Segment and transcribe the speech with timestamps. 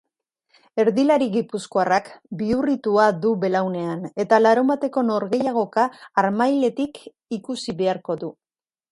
[0.83, 2.07] Erdilari gipuzkoarrak
[2.39, 5.83] bihurritua du belaunean eta larunbateko norgehiagoka
[6.23, 6.97] harmailetik
[7.39, 8.31] ikusi beharko du.